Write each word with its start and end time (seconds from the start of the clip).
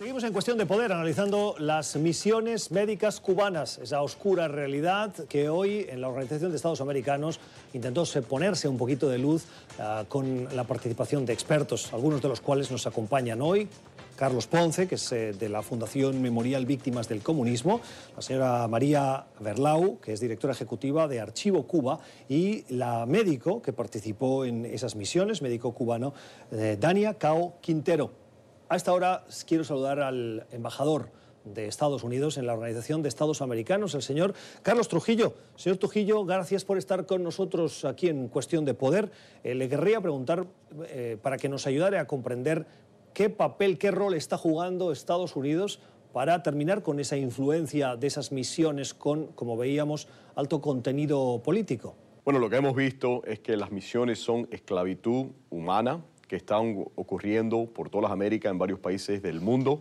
Seguimos 0.00 0.24
en 0.24 0.32
cuestión 0.32 0.56
de 0.56 0.64
poder 0.64 0.92
analizando 0.92 1.54
las 1.58 1.94
misiones 1.96 2.70
médicas 2.70 3.20
cubanas, 3.20 3.76
esa 3.76 4.00
oscura 4.00 4.48
realidad 4.48 5.12
que 5.28 5.50
hoy 5.50 5.84
en 5.90 6.00
la 6.00 6.08
Organización 6.08 6.50
de 6.50 6.56
Estados 6.56 6.80
Americanos 6.80 7.38
intentó 7.74 8.04
ponerse 8.26 8.66
un 8.66 8.78
poquito 8.78 9.10
de 9.10 9.18
luz 9.18 9.44
uh, 9.78 10.06
con 10.06 10.48
la 10.56 10.64
participación 10.64 11.26
de 11.26 11.34
expertos, 11.34 11.92
algunos 11.92 12.22
de 12.22 12.28
los 12.28 12.40
cuales 12.40 12.70
nos 12.70 12.86
acompañan 12.86 13.42
hoy. 13.42 13.68
Carlos 14.16 14.46
Ponce, 14.46 14.88
que 14.88 14.94
es 14.94 15.12
eh, 15.12 15.34
de 15.34 15.50
la 15.50 15.60
Fundación 15.60 16.22
Memorial 16.22 16.64
Víctimas 16.64 17.06
del 17.06 17.22
Comunismo, 17.22 17.82
la 18.16 18.22
señora 18.22 18.66
María 18.68 19.26
Berlau, 19.38 20.00
que 20.00 20.14
es 20.14 20.20
directora 20.20 20.54
ejecutiva 20.54 21.08
de 21.08 21.20
Archivo 21.20 21.64
Cuba, 21.64 22.00
y 22.26 22.64
la 22.70 23.04
médico 23.04 23.60
que 23.60 23.74
participó 23.74 24.46
en 24.46 24.64
esas 24.64 24.96
misiones, 24.96 25.42
médico 25.42 25.74
cubano, 25.74 26.14
eh, 26.52 26.78
Dania 26.80 27.18
Cao 27.18 27.58
Quintero. 27.60 28.29
A 28.70 28.76
esta 28.76 28.92
hora 28.92 29.24
quiero 29.48 29.64
saludar 29.64 29.98
al 29.98 30.46
embajador 30.52 31.10
de 31.44 31.66
Estados 31.66 32.04
Unidos 32.04 32.38
en 32.38 32.46
la 32.46 32.52
Organización 32.54 33.02
de 33.02 33.08
Estados 33.08 33.42
Americanos, 33.42 33.96
el 33.96 34.02
señor 34.02 34.32
Carlos 34.62 34.86
Trujillo. 34.86 35.34
Señor 35.56 35.78
Trujillo, 35.78 36.24
gracias 36.24 36.64
por 36.64 36.78
estar 36.78 37.04
con 37.04 37.24
nosotros 37.24 37.84
aquí 37.84 38.08
en 38.08 38.28
Cuestión 38.28 38.64
de 38.64 38.74
Poder. 38.74 39.10
Eh, 39.42 39.56
le 39.56 39.68
querría 39.68 40.00
preguntar, 40.00 40.46
eh, 40.86 41.18
para 41.20 41.36
que 41.36 41.48
nos 41.48 41.66
ayudara 41.66 42.00
a 42.00 42.06
comprender 42.06 42.64
qué 43.12 43.28
papel, 43.28 43.76
qué 43.76 43.90
rol 43.90 44.14
está 44.14 44.38
jugando 44.38 44.92
Estados 44.92 45.34
Unidos 45.34 45.80
para 46.12 46.44
terminar 46.44 46.84
con 46.84 47.00
esa 47.00 47.16
influencia 47.16 47.96
de 47.96 48.06
esas 48.06 48.30
misiones 48.30 48.94
con, 48.94 49.32
como 49.32 49.56
veíamos, 49.56 50.06
alto 50.36 50.60
contenido 50.60 51.42
político. 51.42 51.96
Bueno, 52.24 52.38
lo 52.38 52.48
que 52.48 52.58
hemos 52.58 52.76
visto 52.76 53.24
es 53.24 53.40
que 53.40 53.56
las 53.56 53.72
misiones 53.72 54.20
son 54.20 54.46
esclavitud 54.52 55.26
humana, 55.48 56.04
que 56.30 56.36
están 56.36 56.84
ocurriendo 56.94 57.66
por 57.66 57.90
todas 57.90 58.04
las 58.04 58.12
Américas 58.12 58.52
en 58.52 58.56
varios 58.56 58.78
países 58.78 59.20
del 59.20 59.40
mundo. 59.40 59.80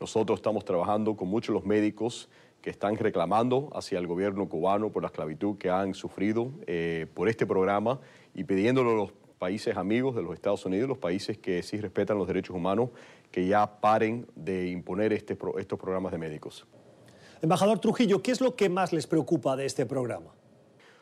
Nosotros 0.00 0.38
estamos 0.38 0.64
trabajando 0.64 1.14
con 1.14 1.28
muchos 1.28 1.48
de 1.48 1.60
los 1.60 1.66
médicos 1.66 2.30
que 2.62 2.70
están 2.70 2.96
reclamando 2.96 3.68
hacia 3.74 3.98
el 3.98 4.06
gobierno 4.06 4.48
cubano 4.48 4.90
por 4.90 5.02
la 5.02 5.08
esclavitud 5.08 5.58
que 5.58 5.68
han 5.68 5.92
sufrido 5.92 6.52
eh, 6.66 7.06
por 7.12 7.28
este 7.28 7.44
programa 7.44 8.00
y 8.34 8.44
pidiéndolo 8.44 8.92
a 8.92 8.94
los 8.94 9.12
países 9.38 9.76
amigos 9.76 10.16
de 10.16 10.22
los 10.22 10.32
Estados 10.32 10.64
Unidos, 10.64 10.88
los 10.88 10.96
países 10.96 11.36
que 11.36 11.62
sí 11.62 11.76
respetan 11.76 12.16
los 12.16 12.26
derechos 12.26 12.56
humanos, 12.56 12.88
que 13.30 13.46
ya 13.46 13.78
paren 13.82 14.26
de 14.34 14.68
imponer 14.68 15.12
este, 15.12 15.36
estos 15.58 15.78
programas 15.78 16.12
de 16.12 16.18
médicos. 16.18 16.66
Embajador 17.42 17.78
Trujillo, 17.78 18.22
¿qué 18.22 18.30
es 18.30 18.40
lo 18.40 18.56
que 18.56 18.70
más 18.70 18.94
les 18.94 19.06
preocupa 19.06 19.54
de 19.54 19.66
este 19.66 19.84
programa? 19.84 20.32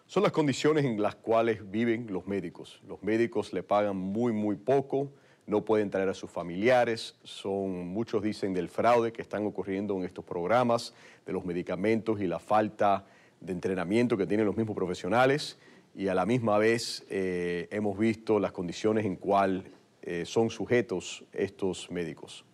Son 0.08 0.22
las 0.22 0.32
condiciones 0.32 0.86
en 0.86 1.00
las 1.00 1.14
cuales 1.14 1.70
viven 1.70 2.06
los 2.10 2.26
médicos. 2.26 2.80
Los 2.88 3.02
médicos 3.02 3.52
le 3.52 3.62
pagan 3.62 3.96
muy, 3.96 4.32
muy 4.32 4.56
poco, 4.56 5.12
no 5.46 5.66
pueden 5.66 5.90
traer 5.90 6.08
a 6.08 6.14
sus 6.14 6.30
familiares, 6.30 7.16
son, 7.22 7.88
muchos 7.88 8.22
dicen 8.22 8.54
del 8.54 8.70
fraude 8.70 9.12
que 9.12 9.20
están 9.20 9.46
ocurriendo 9.46 9.94
en 9.98 10.04
estos 10.04 10.24
programas, 10.24 10.94
de 11.26 11.34
los 11.34 11.44
medicamentos 11.44 12.22
y 12.22 12.26
la 12.26 12.38
falta 12.38 13.04
de 13.40 13.52
entrenamiento 13.52 14.16
que 14.16 14.26
tienen 14.26 14.46
los 14.46 14.56
mismos 14.56 14.74
profesionales 14.74 15.58
y 15.94 16.08
a 16.08 16.14
la 16.14 16.24
misma 16.24 16.56
vez 16.56 17.04
eh, 17.10 17.68
hemos 17.70 17.98
visto 17.98 18.40
las 18.40 18.52
condiciones 18.52 19.04
en 19.04 19.16
cuales 19.16 19.64
eh, 20.00 20.24
son 20.24 20.48
sujetos 20.48 21.22
estos 21.34 21.90
médicos. 21.90 22.46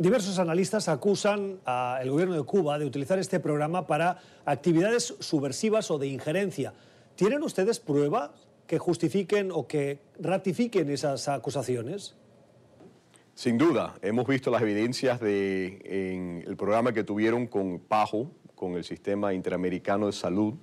Diversos 0.00 0.38
analistas 0.38 0.88
acusan 0.88 1.60
al 1.66 2.08
gobierno 2.08 2.34
de 2.34 2.42
Cuba 2.42 2.78
de 2.78 2.86
utilizar 2.86 3.18
este 3.18 3.38
programa 3.38 3.86
para 3.86 4.16
actividades 4.46 5.14
subversivas 5.20 5.90
o 5.90 5.98
de 5.98 6.06
injerencia. 6.06 6.72
¿Tienen 7.16 7.42
ustedes 7.42 7.80
pruebas 7.80 8.30
que 8.66 8.78
justifiquen 8.78 9.50
o 9.52 9.66
que 9.66 9.98
ratifiquen 10.18 10.88
esas 10.88 11.28
acusaciones? 11.28 12.14
Sin 13.34 13.58
duda, 13.58 13.94
hemos 14.00 14.26
visto 14.26 14.50
las 14.50 14.62
evidencias 14.62 15.20
de, 15.20 15.82
en 15.84 16.44
el 16.46 16.56
programa 16.56 16.94
que 16.94 17.04
tuvieron 17.04 17.46
con 17.46 17.78
PAJO, 17.78 18.30
con 18.54 18.76
el 18.76 18.84
Sistema 18.84 19.34
Interamericano 19.34 20.06
de 20.06 20.12
Salud, 20.12 20.54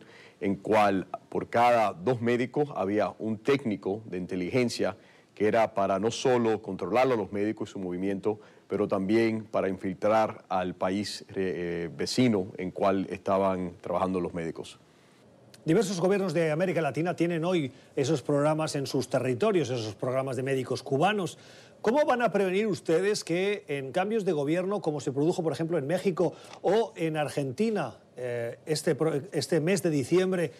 en 0.42 0.56
cual 0.56 1.06
por 1.30 1.48
cada 1.48 1.94
dos 1.94 2.22
médicos 2.22 2.70
había 2.76 3.14
un 3.20 3.38
técnico 3.38 4.02
de 4.08 4.18
inteligencia 4.18 4.98
que 5.38 5.48
era 5.48 5.76
para 5.76 6.00
no 6.00 6.10
solo 6.10 6.64
controlar 6.64 7.12
a 7.12 7.16
los 7.16 7.32
médicos 7.32 7.70
y 7.70 7.74
su 7.74 7.78
movimiento, 7.78 8.40
pero 8.68 8.88
también 8.88 9.44
para 9.44 9.70
infiltrar 9.70 10.44
al 10.50 10.74
país 10.74 11.26
eh, 11.36 11.92
vecino 11.96 12.48
en 12.58 12.72
cual 12.72 13.06
estaban 13.12 13.74
trabajando 13.80 14.20
los 14.20 14.34
médicos. 14.34 14.80
Diversos 15.64 16.02
gobiernos 16.02 16.34
de 16.34 16.50
América 16.50 16.82
Latina 16.82 17.16
tienen 17.16 17.46
hoy 17.46 17.72
esos 17.96 18.24
programas 18.24 18.76
en 18.76 18.88
sus 18.88 19.10
territorios, 19.10 19.70
esos 19.70 19.94
programas 19.94 20.38
de 20.38 20.42
médicos 20.42 20.82
cubanos. 20.82 21.38
¿Cómo 21.84 22.04
van 22.04 22.24
a 22.24 22.32
prevenir 22.32 22.66
ustedes 22.66 23.24
que 23.24 23.64
en 23.68 23.92
cambios 23.92 24.26
de 24.26 24.32
gobierno, 24.32 24.82
como 24.82 25.02
se 25.02 25.12
produjo, 25.12 25.44
por 25.44 25.54
ejemplo, 25.54 25.78
en 25.78 25.86
México 25.86 26.34
o 26.64 26.94
en 26.96 27.16
Argentina 27.16 27.94
eh, 28.16 28.58
este, 28.66 28.98
este 29.34 29.60
mes 29.60 29.84
de 29.84 29.92
diciembre, 29.92 30.52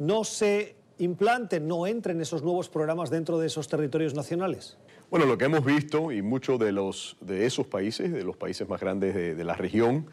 no 0.00 0.24
se 0.24 0.74
implanten, 0.98 1.66
no 1.66 1.86
entren 1.86 2.20
esos 2.20 2.42
nuevos 2.42 2.68
programas 2.68 3.10
dentro 3.10 3.38
de 3.38 3.46
esos 3.46 3.68
territorios 3.68 4.14
nacionales? 4.14 4.76
Bueno, 5.10 5.26
lo 5.26 5.38
que 5.38 5.44
hemos 5.44 5.64
visto, 5.64 6.12
y 6.12 6.22
muchos 6.22 6.58
de, 6.58 6.72
de 7.20 7.46
esos 7.46 7.66
países, 7.66 8.12
de 8.12 8.24
los 8.24 8.36
países 8.36 8.68
más 8.68 8.80
grandes 8.80 9.14
de, 9.14 9.44
la 9.44 9.54
región, 9.54 10.06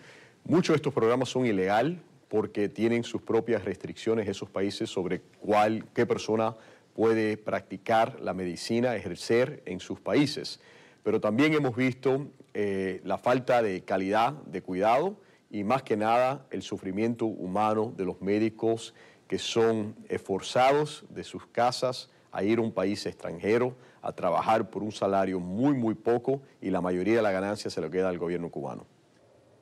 muchos 0.43 0.73
de 0.73 0.77
estos 0.77 0.93
programas 0.93 1.29
son 1.29 1.45
ilegal 1.45 2.01
porque 2.27 2.69
tienen 2.69 3.03
sus 3.03 3.21
propias 3.21 3.65
restricciones 3.65 4.27
esos 4.27 4.49
países 4.49 4.89
sobre 4.89 5.21
cuál, 5.39 5.85
qué 5.93 6.05
persona 6.05 6.55
puede 6.93 7.37
practicar 7.37 8.19
la 8.21 8.33
medicina, 8.33 8.95
ejercer 8.95 9.61
en 9.65 9.79
sus 9.79 9.99
países. 9.99 10.59
Pero 11.03 11.19
también 11.19 11.53
hemos 11.53 11.75
visto 11.75 12.27
eh, 12.53 13.01
la 13.03 13.17
falta 13.17 13.61
de 13.61 13.81
calidad 13.81 14.33
de 14.33 14.61
cuidado 14.61 15.17
y 15.49 15.63
más 15.63 15.83
que 15.83 15.97
nada 15.97 16.45
el 16.51 16.61
sufrimiento 16.61 17.25
humano 17.25 17.93
de 17.97 18.05
los 18.05 18.21
médicos 18.21 18.93
que 19.31 19.39
son 19.39 19.95
esforzados 20.09 21.05
de 21.07 21.23
sus 21.23 21.47
casas 21.47 22.09
a 22.33 22.43
ir 22.43 22.59
a 22.59 22.61
un 22.61 22.73
país 22.73 23.05
extranjero 23.05 23.75
a 24.01 24.11
trabajar 24.11 24.69
por 24.69 24.83
un 24.83 24.91
salario 24.91 25.39
muy, 25.39 25.73
muy 25.73 25.93
poco 25.93 26.41
y 26.59 26.69
la 26.69 26.81
mayoría 26.81 27.15
de 27.15 27.21
la 27.21 27.31
ganancia 27.31 27.71
se 27.71 27.79
lo 27.79 27.89
queda 27.89 28.09
al 28.09 28.17
gobierno 28.17 28.49
cubano. 28.49 28.85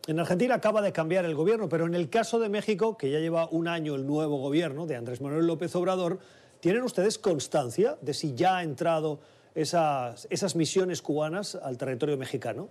En 0.07 0.19
Argentina 0.19 0.55
acaba 0.55 0.81
de 0.81 0.91
cambiar 0.91 1.23
el 1.25 1.35
gobierno, 1.35 1.69
pero 1.69 1.85
en 1.85 1.93
el 1.93 2.09
caso 2.09 2.39
de 2.39 2.49
México, 2.49 2.97
que 2.97 3.11
ya 3.11 3.19
lleva 3.19 3.47
un 3.51 3.67
año 3.67 3.93
el 3.93 4.07
nuevo 4.07 4.39
gobierno 4.39 4.87
de 4.87 4.95
Andrés 4.95 5.21
Manuel 5.21 5.45
López 5.45 5.75
Obrador, 5.75 6.17
¿tienen 6.61 6.81
ustedes 6.81 7.19
constancia 7.19 7.95
de 8.01 8.15
si 8.15 8.33
ya 8.33 8.57
ha 8.57 8.63
entrado 8.63 9.19
esas, 9.53 10.25
esas 10.31 10.55
misiones 10.55 11.03
cubanas 11.03 11.53
al 11.53 11.77
territorio 11.77 12.17
mexicano? 12.17 12.69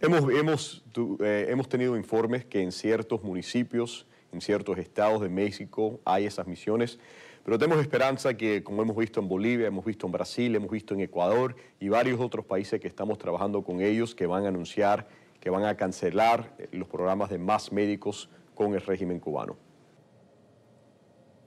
Hemos, 0.00 0.32
hemos, 0.32 0.84
eh, 1.20 1.46
hemos 1.48 1.68
tenido 1.68 1.96
informes 1.96 2.44
que 2.44 2.60
en 2.60 2.72
ciertos 2.72 3.22
municipios, 3.22 4.04
en 4.32 4.40
ciertos 4.40 4.78
estados 4.78 5.20
de 5.20 5.28
México 5.28 6.00
hay 6.04 6.26
esas 6.26 6.46
misiones. 6.46 6.98
Pero 7.44 7.58
tenemos 7.58 7.82
esperanza 7.82 8.34
que, 8.34 8.62
como 8.62 8.82
hemos 8.82 8.96
visto 8.96 9.20
en 9.20 9.28
Bolivia, 9.28 9.66
hemos 9.66 9.84
visto 9.84 10.06
en 10.06 10.12
Brasil, 10.12 10.54
hemos 10.54 10.70
visto 10.70 10.94
en 10.94 11.00
Ecuador 11.00 11.56
y 11.80 11.88
varios 11.88 12.20
otros 12.20 12.44
países 12.44 12.80
que 12.80 12.88
estamos 12.88 13.18
trabajando 13.18 13.62
con 13.62 13.80
ellos, 13.80 14.14
que 14.14 14.26
van 14.26 14.44
a 14.44 14.48
anunciar 14.48 15.08
que 15.42 15.50
van 15.50 15.64
a 15.64 15.76
cancelar 15.76 16.54
eh, 16.56 16.68
los 16.70 16.86
programas 16.86 17.28
de 17.28 17.36
más 17.36 17.72
médicos 17.72 18.30
con 18.54 18.74
el 18.74 18.80
régimen 18.80 19.18
cubano. 19.18 19.56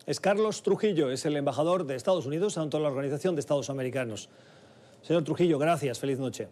Es 0.06 0.20
Carlos 0.20 0.64
Trujillo, 0.64 1.10
es 1.12 1.26
el 1.26 1.38
embajador 1.38 1.86
de 1.86 1.96
Estados 1.96 2.26
Unidos 2.26 2.58
ante 2.58 2.78
la 2.78 2.90
Organización 2.90 3.36
de 3.36 3.40
Estados 3.40 3.70
Americanos. 3.70 4.30
Señor 5.02 5.24
Trujillo, 5.24 5.58
gracias, 5.58 5.98
feliz 5.98 6.20
noche. 6.20 6.50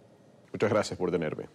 Muchas 0.54 0.70
gracias 0.70 0.98
por 0.98 1.12
tenerme. 1.12 1.50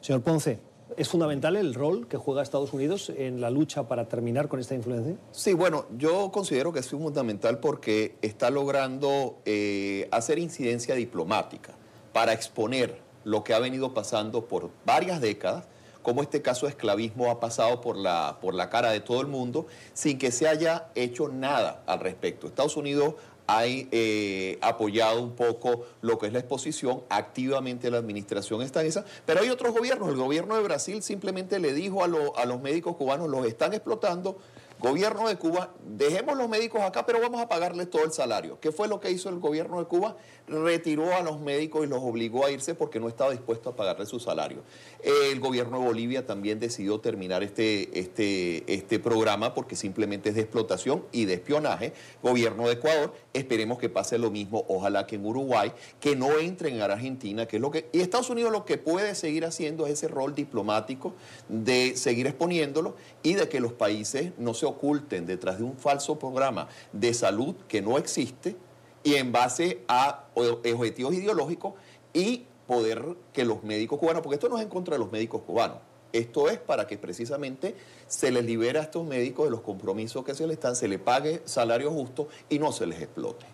Señor 0.00 0.22
Ponce, 0.22 0.60
¿Es 0.96 1.08
fundamental 1.08 1.56
el 1.56 1.74
rol 1.74 2.08
que 2.08 2.16
juega 2.16 2.42
Estados 2.42 2.72
Unidos 2.72 3.12
en 3.14 3.40
la 3.40 3.50
lucha 3.50 3.86
para 3.88 4.08
terminar 4.08 4.48
con 4.48 4.58
esta 4.58 4.74
influencia? 4.74 5.16
Sí, 5.32 5.52
bueno, 5.52 5.86
yo 5.96 6.30
considero 6.32 6.72
que 6.72 6.80
es 6.80 6.88
fundamental 6.88 7.58
porque 7.58 8.16
está 8.22 8.50
logrando 8.50 9.38
eh, 9.44 10.08
hacer 10.10 10.38
incidencia 10.38 10.94
diplomática 10.94 11.74
para 12.12 12.32
exponer 12.32 13.00
lo 13.24 13.44
que 13.44 13.52
ha 13.52 13.58
venido 13.58 13.92
pasando 13.92 14.46
por 14.46 14.70
varias 14.86 15.20
décadas, 15.20 15.66
como 16.02 16.22
este 16.22 16.40
caso 16.40 16.66
de 16.66 16.70
esclavismo 16.70 17.30
ha 17.30 17.38
pasado 17.38 17.80
por 17.82 17.96
la, 17.96 18.38
por 18.40 18.54
la 18.54 18.70
cara 18.70 18.90
de 18.90 19.00
todo 19.00 19.20
el 19.20 19.26
mundo 19.26 19.66
sin 19.92 20.16
que 20.16 20.30
se 20.30 20.48
haya 20.48 20.88
hecho 20.94 21.28
nada 21.28 21.82
al 21.86 22.00
respecto. 22.00 22.46
Estados 22.46 22.76
Unidos 22.76 23.14
ha 23.48 23.62
eh, 23.64 24.58
apoyado 24.60 25.22
un 25.22 25.34
poco 25.34 25.86
lo 26.02 26.18
que 26.18 26.26
es 26.26 26.32
la 26.34 26.38
exposición, 26.38 27.02
activamente 27.08 27.90
la 27.90 27.96
administración 27.96 28.60
está 28.60 28.82
esa, 28.82 29.06
pero 29.24 29.40
hay 29.40 29.48
otros 29.48 29.72
gobiernos, 29.72 30.10
el 30.10 30.16
gobierno 30.16 30.54
de 30.54 30.62
Brasil 30.62 31.02
simplemente 31.02 31.58
le 31.58 31.72
dijo 31.72 32.04
a, 32.04 32.08
los 32.08 32.60
médicos 32.60 32.96
cubanos, 32.96 33.28
los 33.28 33.46
están 33.46 33.72
explotando, 33.72 34.38
Gobierno 34.80 35.26
de 35.26 35.34
Cuba, 35.34 35.74
dejemos 35.84 36.36
los 36.36 36.48
médicos 36.48 36.82
acá, 36.82 37.04
pero 37.04 37.20
vamos 37.20 37.40
a 37.40 37.48
pagarles 37.48 37.90
todo 37.90 38.04
el 38.04 38.12
salario. 38.12 38.60
¿Qué 38.60 38.70
fue 38.70 38.86
lo 38.86 39.00
que 39.00 39.10
hizo 39.10 39.28
el 39.28 39.40
gobierno 39.40 39.80
de 39.80 39.86
Cuba? 39.86 40.16
Retiró 40.46 41.12
a 41.16 41.22
los 41.22 41.40
médicos 41.40 41.84
y 41.84 41.88
los 41.88 41.98
obligó 42.00 42.46
a 42.46 42.52
irse 42.52 42.76
porque 42.76 43.00
no 43.00 43.08
estaba 43.08 43.32
dispuesto 43.32 43.70
a 43.70 43.76
pagarles 43.76 44.08
su 44.08 44.20
salario. 44.20 44.62
El 45.02 45.40
gobierno 45.40 45.80
de 45.80 45.84
Bolivia 45.84 46.26
también 46.26 46.60
decidió 46.60 47.00
terminar 47.00 47.42
este, 47.42 47.98
este, 47.98 48.72
este 48.72 49.00
programa 49.00 49.52
porque 49.52 49.74
simplemente 49.74 50.28
es 50.28 50.36
de 50.36 50.42
explotación 50.42 51.04
y 51.10 51.24
de 51.24 51.34
espionaje. 51.34 51.92
Gobierno 52.22 52.68
de 52.68 52.74
Ecuador, 52.74 53.12
esperemos 53.32 53.80
que 53.80 53.88
pase 53.88 54.16
lo 54.16 54.30
mismo, 54.30 54.64
ojalá 54.68 55.08
que 55.08 55.16
en 55.16 55.26
Uruguay, 55.26 55.72
que 55.98 56.14
no 56.14 56.38
entren 56.38 56.76
en 56.76 56.82
Argentina, 56.82 57.46
que 57.46 57.56
es 57.56 57.62
lo 57.62 57.72
que... 57.72 57.88
Y 57.92 58.00
Estados 58.00 58.30
Unidos 58.30 58.52
lo 58.52 58.64
que 58.64 58.78
puede 58.78 59.16
seguir 59.16 59.44
haciendo 59.44 59.86
es 59.86 59.94
ese 59.94 60.06
rol 60.06 60.36
diplomático 60.36 61.14
de 61.48 61.96
seguir 61.96 62.28
exponiéndolo 62.28 62.94
y 63.24 63.34
de 63.34 63.48
que 63.48 63.58
los 63.58 63.72
países 63.72 64.30
no 64.38 64.54
se 64.54 64.67
oculten 64.68 65.26
detrás 65.26 65.58
de 65.58 65.64
un 65.64 65.76
falso 65.76 66.18
programa 66.18 66.68
de 66.92 67.12
salud 67.14 67.54
que 67.66 67.82
no 67.82 67.98
existe 67.98 68.56
y 69.02 69.14
en 69.14 69.32
base 69.32 69.82
a 69.88 70.26
objetivos 70.34 71.14
ideológicos 71.14 71.74
y 72.12 72.44
poder 72.66 73.16
que 73.32 73.44
los 73.44 73.64
médicos 73.64 73.98
cubanos, 73.98 74.22
porque 74.22 74.34
esto 74.34 74.48
no 74.48 74.58
es 74.58 74.62
en 74.62 74.68
contra 74.68 74.94
de 74.94 74.98
los 74.98 75.10
médicos 75.10 75.42
cubanos, 75.42 75.78
esto 76.12 76.48
es 76.48 76.58
para 76.58 76.86
que 76.86 76.98
precisamente 76.98 77.74
se 78.06 78.30
les 78.30 78.44
libere 78.44 78.78
a 78.78 78.82
estos 78.82 79.06
médicos 79.06 79.46
de 79.46 79.50
los 79.50 79.60
compromisos 79.60 80.24
que 80.24 80.34
se 80.34 80.46
les 80.46 80.54
están, 80.54 80.76
se 80.76 80.88
les 80.88 80.98
pague 80.98 81.42
salario 81.44 81.90
justo 81.90 82.28
y 82.48 82.58
no 82.58 82.72
se 82.72 82.86
les 82.86 83.00
explote. 83.00 83.46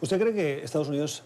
¿Usted 0.00 0.20
cree 0.20 0.32
que 0.32 0.64
Estados 0.64 0.88
Unidos 0.88 1.22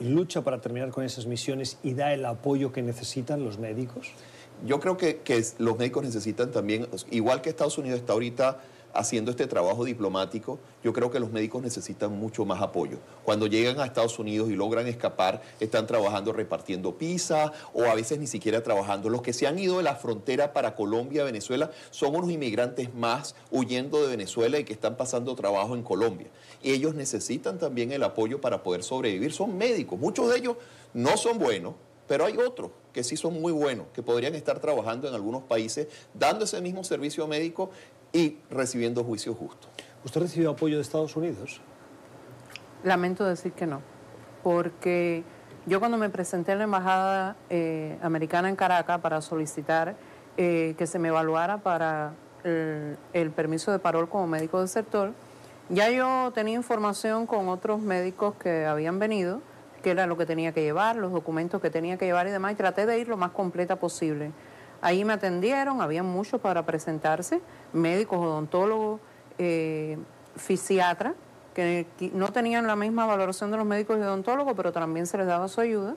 lucha 0.00 0.42
para 0.42 0.60
terminar 0.60 0.90
con 0.90 1.04
esas 1.04 1.26
misiones 1.26 1.78
y 1.82 1.94
da 1.94 2.12
el 2.12 2.24
apoyo 2.24 2.72
que 2.72 2.82
necesitan 2.82 3.44
los 3.44 3.58
médicos? 3.58 4.12
Yo 4.66 4.80
creo 4.80 4.96
que, 4.96 5.18
que 5.18 5.44
los 5.58 5.78
médicos 5.78 6.04
necesitan 6.04 6.50
también, 6.50 6.88
igual 7.10 7.42
que 7.42 7.50
Estados 7.50 7.78
Unidos 7.78 8.00
está 8.00 8.12
ahorita 8.12 8.58
haciendo 8.94 9.30
este 9.30 9.46
trabajo 9.46 9.84
diplomático, 9.84 10.58
yo 10.82 10.92
creo 10.92 11.10
que 11.10 11.20
los 11.20 11.30
médicos 11.30 11.62
necesitan 11.62 12.12
mucho 12.18 12.44
más 12.44 12.60
apoyo. 12.62 12.98
Cuando 13.24 13.46
llegan 13.46 13.78
a 13.80 13.84
Estados 13.84 14.18
Unidos 14.18 14.50
y 14.50 14.56
logran 14.56 14.86
escapar, 14.86 15.42
están 15.60 15.86
trabajando 15.86 16.32
repartiendo 16.32 16.96
pizza 16.96 17.52
o 17.74 17.84
a 17.84 17.94
veces 17.94 18.18
ni 18.18 18.26
siquiera 18.26 18.62
trabajando. 18.62 19.08
Los 19.08 19.22
que 19.22 19.32
se 19.32 19.46
han 19.46 19.58
ido 19.58 19.76
de 19.78 19.82
la 19.82 19.96
frontera 19.96 20.52
para 20.52 20.74
Colombia, 20.74 21.24
Venezuela, 21.24 21.70
son 21.90 22.16
unos 22.16 22.30
inmigrantes 22.30 22.94
más 22.94 23.34
huyendo 23.50 24.02
de 24.02 24.08
Venezuela 24.08 24.58
y 24.58 24.64
que 24.64 24.72
están 24.72 24.96
pasando 24.96 25.34
trabajo 25.34 25.74
en 25.74 25.82
Colombia. 25.82 26.28
Y 26.62 26.72
ellos 26.72 26.94
necesitan 26.94 27.58
también 27.58 27.92
el 27.92 28.02
apoyo 28.02 28.40
para 28.40 28.62
poder 28.62 28.82
sobrevivir. 28.82 29.32
Son 29.32 29.56
médicos, 29.56 29.98
muchos 29.98 30.30
de 30.30 30.38
ellos 30.38 30.56
no 30.94 31.16
son 31.16 31.38
buenos, 31.38 31.74
pero 32.08 32.24
hay 32.24 32.36
otros 32.38 32.70
que 32.92 33.04
sí 33.04 33.16
son 33.16 33.40
muy 33.40 33.52
buenos, 33.52 33.86
que 33.92 34.02
podrían 34.02 34.34
estar 34.34 34.58
trabajando 34.58 35.06
en 35.06 35.14
algunos 35.14 35.42
países, 35.42 35.86
dando 36.14 36.46
ese 36.46 36.60
mismo 36.60 36.82
servicio 36.82 37.28
médico 37.28 37.70
y 38.12 38.38
recibiendo 38.50 39.04
juicio 39.04 39.34
justo. 39.34 39.68
¿Usted 40.04 40.22
recibió 40.22 40.50
apoyo 40.50 40.76
de 40.76 40.82
Estados 40.82 41.14
Unidos? 41.14 41.60
Lamento 42.82 43.24
decir 43.24 43.52
que 43.52 43.66
no, 43.66 43.82
porque 44.42 45.22
yo 45.66 45.80
cuando 45.80 45.98
me 45.98 46.08
presenté 46.08 46.52
en 46.52 46.58
la 46.58 46.64
Embajada 46.64 47.36
eh, 47.50 47.98
Americana 48.02 48.48
en 48.48 48.56
Caracas 48.56 49.00
para 49.00 49.20
solicitar 49.20 49.96
eh, 50.36 50.74
que 50.78 50.86
se 50.86 50.98
me 50.98 51.08
evaluara 51.08 51.58
para 51.58 52.14
el, 52.44 52.96
el, 53.12 53.30
permiso 53.32 53.70
de 53.70 53.78
parol 53.78 54.08
como 54.08 54.26
médico 54.26 54.60
del 54.60 54.68
sector, 54.68 55.12
ya 55.68 55.90
yo 55.90 56.30
tenía 56.34 56.54
información 56.54 57.26
con 57.26 57.48
otros 57.48 57.80
médicos 57.80 58.34
que 58.36 58.64
habían 58.64 58.98
venido, 58.98 59.42
que 59.82 59.90
era 59.90 60.06
lo 60.06 60.16
que 60.16 60.26
tenía 60.26 60.52
que 60.52 60.62
llevar, 60.62 60.96
los 60.96 61.12
documentos 61.12 61.60
que 61.60 61.70
tenía 61.70 61.96
que 61.96 62.06
llevar 62.06 62.26
y 62.26 62.30
demás, 62.30 62.52
y 62.52 62.54
traté 62.56 62.86
de 62.86 62.98
ir 62.98 63.08
lo 63.08 63.16
más 63.16 63.30
completa 63.30 63.76
posible. 63.76 64.32
Ahí 64.80 65.04
me 65.04 65.12
atendieron, 65.12 65.80
había 65.80 66.02
muchos 66.02 66.40
para 66.40 66.64
presentarse, 66.64 67.40
médicos, 67.72 68.18
odontólogos, 68.18 69.00
eh, 69.38 69.98
fisiatras, 70.36 71.14
que 71.54 71.86
no 72.12 72.28
tenían 72.28 72.66
la 72.68 72.76
misma 72.76 73.04
valoración 73.04 73.50
de 73.50 73.56
los 73.56 73.66
médicos 73.66 73.98
y 73.98 74.02
odontólogos, 74.02 74.54
pero 74.56 74.72
también 74.72 75.06
se 75.06 75.18
les 75.18 75.26
daba 75.26 75.48
su 75.48 75.60
ayuda. 75.60 75.96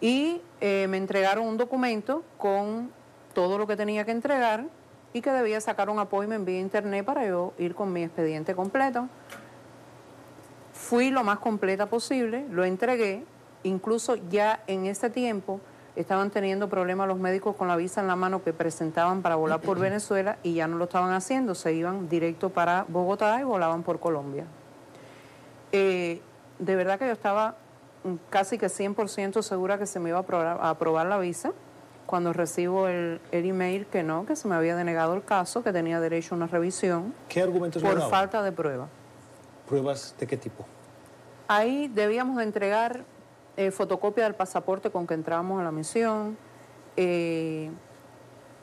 Y 0.00 0.40
eh, 0.60 0.86
me 0.88 0.96
entregaron 0.96 1.46
un 1.46 1.58
documento 1.58 2.22
con 2.38 2.90
todo 3.34 3.58
lo 3.58 3.66
que 3.66 3.76
tenía 3.76 4.04
que 4.06 4.12
entregar 4.12 4.64
y 5.12 5.20
que 5.20 5.30
debía 5.30 5.60
sacar 5.60 5.90
un 5.90 5.98
apoyo 5.98 6.28
me 6.28 6.36
envié 6.36 6.60
internet 6.60 7.04
para 7.04 7.26
yo 7.26 7.52
ir 7.58 7.74
con 7.74 7.92
mi 7.92 8.04
expediente 8.04 8.54
completo. 8.54 9.08
Fui 10.88 11.10
lo 11.10 11.24
más 11.24 11.40
completa 11.40 11.86
posible, 11.86 12.46
lo 12.48 12.64
entregué, 12.64 13.24
incluso 13.64 14.14
ya 14.30 14.62
en 14.68 14.86
ese 14.86 15.10
tiempo 15.10 15.60
estaban 15.96 16.30
teniendo 16.30 16.68
problemas 16.68 17.08
los 17.08 17.18
médicos 17.18 17.56
con 17.56 17.66
la 17.66 17.74
visa 17.74 18.00
en 18.00 18.06
la 18.06 18.14
mano 18.14 18.44
que 18.44 18.52
presentaban 18.52 19.20
para 19.20 19.34
volar 19.34 19.60
por 19.60 19.78
Venezuela 19.80 20.38
y 20.44 20.54
ya 20.54 20.68
no 20.68 20.76
lo 20.76 20.84
estaban 20.84 21.12
haciendo, 21.12 21.56
se 21.56 21.74
iban 21.74 22.08
directo 22.08 22.50
para 22.50 22.84
Bogotá 22.86 23.40
y 23.40 23.42
volaban 23.42 23.82
por 23.82 23.98
Colombia. 23.98 24.44
Eh, 25.72 26.20
de 26.60 26.76
verdad 26.76 27.00
que 27.00 27.06
yo 27.06 27.12
estaba 27.12 27.56
casi 28.30 28.56
que 28.56 28.66
100% 28.66 29.42
segura 29.42 29.78
que 29.78 29.86
se 29.86 29.98
me 29.98 30.10
iba 30.10 30.18
a 30.18 30.70
aprobar, 30.70 31.06
la 31.06 31.18
visa 31.18 31.50
cuando 32.06 32.32
recibo 32.32 32.86
el, 32.86 33.20
email 33.32 33.86
que 33.86 34.04
no, 34.04 34.24
que 34.24 34.36
se 34.36 34.46
me 34.46 34.54
había 34.54 34.76
denegado 34.76 35.14
el 35.14 35.24
caso, 35.24 35.64
que 35.64 35.72
tenía 35.72 35.98
derecho 35.98 36.36
a 36.36 36.38
una 36.38 36.46
revisión. 36.46 37.12
¿Qué 37.28 37.42
argumentos 37.42 37.82
Por 37.82 38.08
falta 38.08 38.40
de 38.44 38.52
prueba. 38.52 38.86
¿Pruebas 39.66 40.14
de 40.20 40.28
qué 40.28 40.36
tipo? 40.36 40.64
Ahí 41.48 41.88
debíamos 41.88 42.36
de 42.36 42.44
entregar 42.44 43.04
eh, 43.56 43.70
fotocopia 43.70 44.24
del 44.24 44.34
pasaporte 44.34 44.90
con 44.90 45.06
que 45.06 45.14
entramos 45.14 45.60
a 45.60 45.64
la 45.64 45.72
misión, 45.72 46.36
eh, 46.96 47.70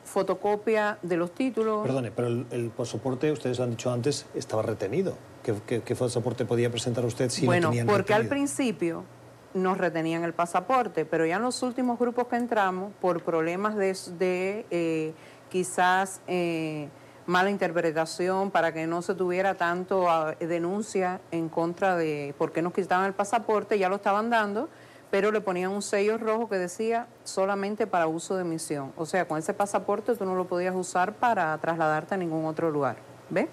fotocopia 0.04 0.98
de 1.02 1.16
los 1.16 1.32
títulos. 1.32 1.82
Perdone, 1.82 2.10
pero 2.10 2.28
el, 2.28 2.70
pasaporte, 2.76 3.32
ustedes 3.32 3.58
lo 3.58 3.64
han 3.64 3.70
dicho 3.70 3.92
antes, 3.92 4.26
estaba 4.34 4.62
retenido. 4.62 5.16
¿Qué, 5.42 5.82
qué, 5.82 5.94
pasaporte 5.94 6.44
podía 6.44 6.70
presentar 6.70 7.04
usted 7.04 7.28
si 7.28 7.44
bueno, 7.44 7.68
lo 7.68 7.70
tenían 7.70 7.86
porque 7.86 8.14
al 8.14 8.28
principio 8.28 9.04
nos 9.52 9.78
retenían 9.78 10.24
el 10.24 10.32
pasaporte, 10.32 11.04
pero 11.04 11.26
ya 11.26 11.36
en 11.36 11.42
los 11.42 11.62
últimos 11.62 11.98
grupos 11.98 12.28
que 12.28 12.36
entramos, 12.36 12.92
por 13.00 13.22
problemas 13.22 13.76
de, 13.76 13.96
de 14.18 14.66
eh, 14.70 15.14
quizás 15.50 16.20
mala 17.26 17.50
interpretación, 17.50 18.50
para 18.50 18.72
que 18.72 18.86
no 18.86 19.02
se 19.02 19.14
tuviera 19.14 19.54
tanto 19.54 20.08
ah, 20.10 20.34
denuncia 20.38 21.20
en 21.30 21.48
contra 21.48 21.96
de 21.96 22.34
por 22.38 22.52
qué 22.52 22.62
nos 22.62 22.72
quitaban 22.72 23.06
el 23.06 23.14
pasaporte, 23.14 23.78
ya 23.78 23.88
lo 23.88 23.96
estaban 23.96 24.30
dando, 24.30 24.68
pero 25.10 25.30
le 25.30 25.40
ponían 25.40 25.70
un 25.70 25.82
sello 25.82 26.18
rojo 26.18 26.48
que 26.48 26.56
decía 26.56 27.06
solamente 27.22 27.86
para 27.86 28.06
uso 28.06 28.36
de 28.36 28.44
misión. 28.44 28.92
O 28.96 29.06
sea, 29.06 29.26
con 29.26 29.38
ese 29.38 29.54
pasaporte 29.54 30.14
tú 30.16 30.24
no 30.24 30.34
lo 30.34 30.46
podías 30.46 30.74
usar 30.74 31.14
para 31.14 31.56
trasladarte 31.58 32.14
a 32.14 32.18
ningún 32.18 32.46
otro 32.46 32.70
lugar. 32.70 32.96
¿Ves? 33.30 33.46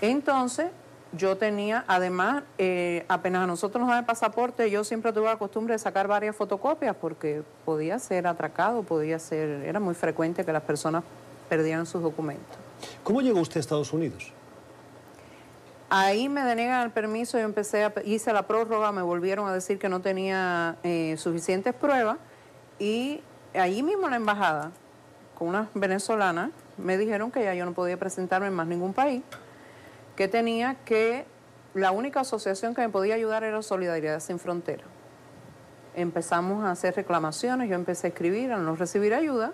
Entonces, 0.00 0.68
yo 1.12 1.36
tenía, 1.36 1.84
además, 1.86 2.44
eh, 2.58 3.04
apenas 3.08 3.44
a 3.44 3.46
nosotros 3.46 3.80
nos 3.80 3.90
dan 3.90 3.98
el 3.98 4.04
pasaporte, 4.04 4.70
yo 4.70 4.84
siempre 4.84 5.12
tuve 5.12 5.26
la 5.26 5.36
costumbre 5.36 5.74
de 5.74 5.78
sacar 5.78 6.06
varias 6.06 6.36
fotocopias 6.36 6.96
porque 6.96 7.42
podía 7.64 7.98
ser 7.98 8.26
atracado, 8.26 8.82
podía 8.82 9.18
ser, 9.18 9.64
era 9.64 9.80
muy 9.80 9.94
frecuente 9.94 10.44
que 10.44 10.52
las 10.52 10.62
personas 10.62 11.02
perdieran 11.50 11.84
sus 11.84 12.00
documentos. 12.02 12.56
¿Cómo 13.04 13.20
llegó 13.20 13.40
usted 13.40 13.58
a 13.58 13.60
Estados 13.60 13.92
Unidos? 13.92 14.32
Ahí 15.90 16.28
me 16.28 16.42
denegan 16.42 16.82
el 16.82 16.92
permiso, 16.92 17.36
yo 17.36 17.44
empecé 17.44 17.82
a, 17.82 17.92
hice 18.04 18.32
la 18.32 18.46
prórroga, 18.46 18.92
me 18.92 19.02
volvieron 19.02 19.48
a 19.48 19.52
decir 19.52 19.78
que 19.80 19.88
no 19.88 20.00
tenía 20.00 20.76
eh, 20.84 21.16
suficientes 21.18 21.74
pruebas 21.74 22.18
y 22.78 23.20
allí 23.54 23.82
mismo 23.82 24.04
en 24.04 24.12
la 24.12 24.16
embajada, 24.16 24.70
con 25.36 25.48
unas 25.48 25.68
venezolanas, 25.74 26.50
me 26.78 26.96
dijeron 26.96 27.32
que 27.32 27.42
ya 27.42 27.54
yo 27.54 27.64
no 27.64 27.72
podía 27.72 27.98
presentarme 27.98 28.46
en 28.46 28.54
más 28.54 28.68
ningún 28.68 28.94
país, 28.94 29.22
que 30.14 30.28
tenía 30.28 30.76
que, 30.84 31.26
la 31.74 31.90
única 31.90 32.20
asociación 32.20 32.74
que 32.74 32.82
me 32.82 32.88
podía 32.88 33.14
ayudar 33.16 33.42
era 33.42 33.62
Solidaridad 33.62 34.20
Sin 34.20 34.38
Frontera. 34.38 34.84
Empezamos 35.94 36.64
a 36.64 36.70
hacer 36.70 36.94
reclamaciones, 36.94 37.68
yo 37.68 37.74
empecé 37.74 38.06
a 38.06 38.10
escribir, 38.10 38.52
al 38.52 38.64
no 38.64 38.76
recibir 38.76 39.12
ayuda, 39.12 39.52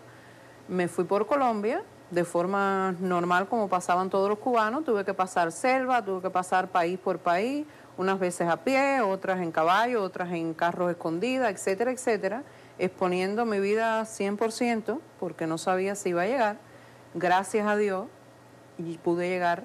me 0.68 0.88
fui 0.88 1.04
por 1.04 1.26
Colombia 1.26 1.82
de 2.10 2.24
forma 2.24 2.94
normal 3.00 3.48
como 3.48 3.68
pasaban 3.68 4.10
todos 4.10 4.28
los 4.28 4.38
cubanos, 4.38 4.84
tuve 4.84 5.04
que 5.04 5.14
pasar 5.14 5.50
selva, 5.50 6.04
tuve 6.04 6.22
que 6.22 6.30
pasar 6.30 6.68
país 6.68 6.98
por 6.98 7.18
país, 7.18 7.66
unas 7.96 8.18
veces 8.18 8.48
a 8.48 8.58
pie, 8.58 9.00
otras 9.00 9.40
en 9.40 9.50
caballo, 9.50 10.02
otras 10.02 10.32
en 10.32 10.54
carros 10.54 10.90
escondidas, 10.90 11.50
etcétera, 11.50 11.90
etcétera, 11.90 12.42
exponiendo 12.78 13.44
mi 13.44 13.58
vida 13.58 14.02
100% 14.02 15.00
porque 15.18 15.46
no 15.46 15.58
sabía 15.58 15.94
si 15.94 16.10
iba 16.10 16.22
a 16.22 16.26
llegar. 16.26 16.56
Gracias 17.14 17.66
a 17.66 17.76
Dios 17.76 18.06
y 18.78 18.98
pude 18.98 19.28
llegar, 19.28 19.64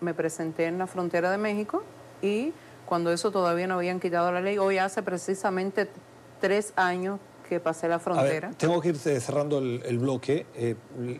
me 0.00 0.14
presenté 0.14 0.66
en 0.66 0.78
la 0.78 0.86
frontera 0.86 1.30
de 1.30 1.38
México 1.38 1.82
y 2.22 2.52
cuando 2.86 3.12
eso 3.12 3.30
todavía 3.32 3.66
no 3.66 3.74
habían 3.74 3.98
quitado 3.98 4.30
la 4.30 4.40
ley, 4.40 4.58
hoy 4.58 4.78
hace 4.78 5.02
precisamente 5.02 5.88
tres 6.40 6.72
años 6.76 7.18
que 7.50 7.58
pasé 7.60 7.88
la 7.88 7.98
frontera. 7.98 8.52
tengo 8.56 8.80
que 8.80 8.90
ir 8.90 8.96
cerrando 8.96 9.58
el, 9.58 9.98
bloque. 9.98 10.46
Eh, 10.54 10.76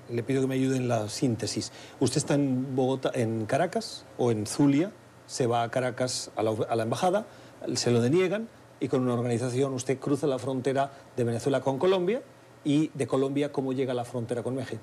le 0.08 0.22
pido 0.22 0.40
que 0.40 0.46
me 0.46 0.54
ayude 0.54 0.76
en 0.76 0.86
la 0.88 1.08
síntesis. 1.08 1.72
¿Usted 1.98 2.18
está 2.18 2.34
en 2.34 2.76
Bogotá, 2.76 3.10
en 3.12 3.46
Caracas 3.46 4.06
o 4.16 4.30
en 4.30 4.46
Zulia? 4.46 4.92
Se 5.26 5.46
va 5.46 5.64
a 5.64 5.70
Caracas 5.70 6.30
a 6.36 6.42
la, 6.42 6.82
embajada, 6.82 7.26
se 7.74 7.90
lo 7.90 8.00
deniegan 8.00 8.48
y 8.78 8.86
con 8.86 9.02
una 9.02 9.14
organización 9.14 9.74
usted 9.74 9.98
cruza 9.98 10.26
la 10.28 10.38
frontera 10.38 10.92
de 11.16 11.24
Venezuela 11.24 11.60
con 11.60 11.78
Colombia 11.78 12.22
y 12.64 12.90
de 12.94 13.06
Colombia 13.06 13.52
cómo 13.52 13.72
llega 13.72 13.92
a 13.92 13.96
la 13.96 14.04
frontera 14.04 14.42
con 14.42 14.54
México. 14.54 14.82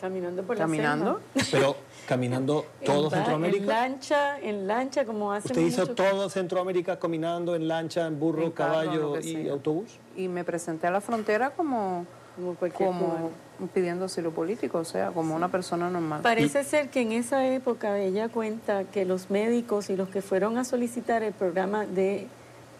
Caminando 0.00 0.42
por 0.42 0.56
la 0.56 0.64
¿Caminando? 0.64 1.20
selva. 1.34 1.48
Pero 1.50 1.76
caminando 2.08 2.64
todo 2.84 3.04
En 3.06 3.10
Centroamérica. 3.10 3.62
En 3.62 3.66
lancha, 3.92 4.40
en 4.40 4.66
lancha, 4.66 5.04
como 5.04 5.32
hace 5.32 5.48
¿Usted 5.48 5.60
hizo 5.62 5.82
mucho- 5.82 5.94
todo 5.94 6.28
Centroamérica 6.30 6.98
caminando 6.98 7.54
en 7.54 7.68
lancha, 7.68 8.06
en 8.06 8.18
burro, 8.18 8.42
En 8.44 8.50
carro, 8.52 8.72
caballo 8.72 9.00
lo 9.00 9.12
que 9.20 9.26
y 9.28 9.32
sea. 9.44 9.52
autobús? 9.52 9.98
Y 10.16 10.28
me 10.28 10.44
presenté 10.44 10.86
a 10.86 10.90
la 10.90 11.00
frontera 11.00 11.50
como, 11.50 12.06
Como 12.36 12.54
cualquier 12.54 12.88
como 12.88 13.06
cubano. 13.08 13.30
pidiendo 13.74 14.06
asilo 14.06 14.30
político, 14.30 14.78
o 14.78 14.84
sea, 14.84 15.10
como 15.10 15.34
una 15.36 15.48
persona 15.50 15.90
normal. 15.90 16.22
Parece 16.22 16.64
ser 16.64 16.88
que 16.88 17.02
en 17.02 17.12
esa 17.12 17.46
época 17.46 17.98
ella 17.98 18.28
cuenta 18.28 18.84
que 18.84 19.04
los 19.04 19.28
médicos 19.30 19.90
y 19.90 19.96
los 19.96 20.08
que 20.08 20.22
fueron 20.22 20.56
a 20.56 20.64
solicitar 20.64 21.22
el 21.22 21.34
programa 21.34 21.84
de, 21.86 22.26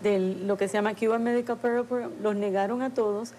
de 0.02 0.18
lo 0.18 0.56
que 0.56 0.68
se 0.68 0.74
llama 0.74 0.94
Cuban 0.94 1.22
Medical 1.22 1.58
Program, 1.58 2.10
los 2.22 2.34
negaron 2.34 2.80
a 2.82 2.90
todos. 2.94 3.32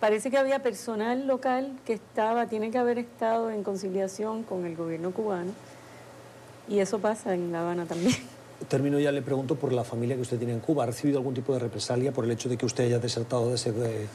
Parece 0.00 0.30
que 0.30 0.36
había 0.38 0.62
personal 0.62 1.26
local 1.26 1.78
que 1.86 1.94
estaba, 1.94 2.46
tiene 2.46 2.70
que 2.70 2.78
haber 2.78 2.98
estado 2.98 3.50
en 3.50 3.62
conciliación 3.62 4.42
con 4.42 4.66
el 4.66 4.76
gobierno 4.76 5.12
cubano. 5.12 5.52
Y 6.68 6.78
eso 6.80 6.98
pasa 6.98 7.34
en 7.34 7.52
La 7.52 7.60
Habana 7.62 7.86
también. 7.86 8.14
Termino 8.68 8.98
ya, 8.98 9.12
le 9.12 9.22
pregunto 9.22 9.56
por 9.56 9.72
la 9.72 9.84
familia 9.84 10.14
que 10.16 10.22
usted 10.22 10.38
tiene 10.38 10.52
en 10.52 10.60
Cuba. 10.60 10.84
¿Ha 10.84 10.86
recibido 10.86 11.18
algún 11.18 11.34
tipo 11.34 11.52
de 11.52 11.58
represalia 11.58 12.12
por 12.12 12.24
el 12.24 12.30
hecho 12.30 12.48
de 12.48 12.56
que 12.56 12.66
usted 12.66 12.84
haya 12.84 12.98
desertado 12.98 13.48
de 13.48 13.54
ese... 13.56 13.72
de- 13.72 14.06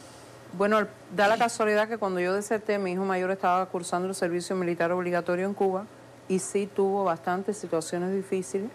Bueno, 0.57 0.85
da 1.15 1.27
la 1.27 1.37
casualidad 1.37 1.87
que 1.87 1.97
cuando 1.97 2.19
yo 2.19 2.33
deserté, 2.33 2.77
mi 2.79 2.91
hijo 2.91 3.03
mayor 3.03 3.31
estaba 3.31 3.65
cursando 3.67 4.07
el 4.07 4.15
servicio 4.15 4.55
militar 4.55 4.91
obligatorio 4.91 5.45
en 5.45 5.53
Cuba 5.53 5.85
y 6.27 6.39
sí 6.39 6.67
tuvo 6.73 7.03
bastantes 7.03 7.57
situaciones 7.57 8.13
difíciles 8.13 8.69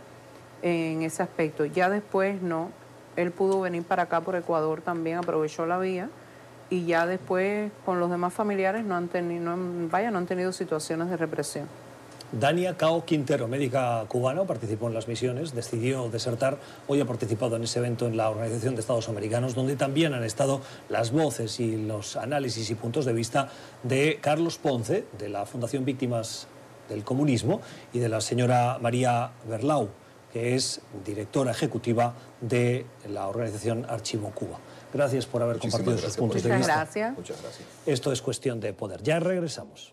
en 0.63 1.03
ese 1.03 1.23
aspecto. 1.23 1.65
Ya 1.65 1.89
después 1.91 2.41
no, 2.43 2.71
él 3.17 3.31
pudo 3.31 3.61
venir 3.61 3.83
para 3.85 4.05
acá 4.05 4.21
por 4.21 4.35
Ecuador 4.37 4.81
también, 4.83 5.19
aprovechó 5.19 5.67
la 5.67 5.79
vía 5.79 6.09
y 6.71 6.87
ya 6.87 7.07
después 7.07 7.71
con 7.85 8.01
los 8.01 8.11
demás 8.11 8.33
familiares 8.33 8.85
no 8.85 8.97
han 8.97 9.09
tenido, 9.09 9.55
vaya, 9.91 10.11
no 10.11 10.19
han 10.19 10.27
tenido 10.27 10.53
situaciones 10.53 11.11
de 11.11 11.17
represión. 11.17 11.69
Dania 12.33 12.77
Cao 12.77 13.05
Quintero, 13.05 13.47
médica 13.47 14.05
cubana, 14.09 14.43
participó 14.43 14.89
en 14.89 14.95
las 14.95 15.07
misiones, 15.07 15.55
decidió 15.55 16.09
desertar. 16.09 16.59
Hoy 16.89 17.01
ha 17.01 17.05
participado 17.05 17.55
en 17.55 17.63
ese 17.63 17.79
evento 17.79 18.09
en 18.09 18.17
la 18.17 18.29
Organización 18.29 18.75
de 18.75 18.81
Estados 18.81 19.09
Americanos, 19.09 19.55
donde 19.55 19.77
también 19.77 20.15
han 20.15 20.25
estado 20.25 20.61
las 20.89 21.13
voces 21.13 21.61
y 21.61 21.77
los 21.77 22.17
análisis 22.17 22.69
y 22.71 22.75
puntos 22.75 23.05
de 23.05 23.13
vista 23.13 23.51
de 23.85 24.19
Carlos 24.21 24.59
Ponce, 24.59 25.05
de 25.17 25.29
la 25.29 25.47
Fundación 25.47 25.85
Víctimas 25.85 26.49
del 26.89 27.05
Comunismo, 27.05 27.61
y 27.93 28.01
de 28.01 28.09
la 28.09 28.21
señora 28.21 28.79
María 28.81 29.31
Berlau, 29.49 29.91
que 30.33 30.57
es 30.57 30.81
directora 31.05 31.53
ejecutiva 31.53 32.15
de 32.41 32.85
la 33.09 33.29
organización 33.29 33.87
Archivo 33.89 34.31
Cuba. 34.31 34.59
Gracias 34.95 35.27
por 35.27 35.43
haber 35.43 35.57
Muchísimas 35.57 35.81
compartido 35.81 35.97
sus 35.97 36.03
gracias 36.03 36.17
por 36.17 36.29
puntos 36.29 36.43
de 36.45 36.49
Muchas 36.49 36.59
vista. 36.59 36.75
gracias. 36.77 37.17
Muchas 37.19 37.43
gracias. 37.43 37.69
Esto 37.85 38.13
es 38.13 38.23
cuestión 38.23 38.61
de 38.61 38.73
poder. 38.73 39.03
Ya 39.03 39.19
regresamos. 39.19 39.93